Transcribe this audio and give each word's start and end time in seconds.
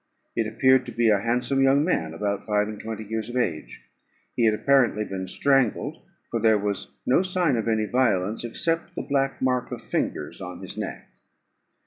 It 0.35 0.47
appeared 0.47 0.87
to 0.87 0.91
be 0.91 1.09
a 1.09 1.19
handsome 1.19 1.61
young 1.61 1.83
man, 1.85 2.11
about 2.15 2.47
five 2.47 2.67
and 2.67 2.79
twenty 2.79 3.03
years 3.03 3.29
of 3.29 3.37
age. 3.37 3.87
He 4.35 4.45
had 4.45 4.55
apparently 4.55 5.03
been 5.05 5.27
strangled; 5.27 6.01
for 6.31 6.39
there 6.39 6.57
was 6.57 6.95
no 7.05 7.21
sign 7.21 7.55
of 7.55 7.67
any 7.67 7.85
violence, 7.85 8.43
except 8.43 8.95
the 8.95 9.03
black 9.03 9.43
mark 9.43 9.71
of 9.71 9.79
fingers 9.83 10.41
on 10.41 10.61
his 10.61 10.75
neck. 10.75 11.07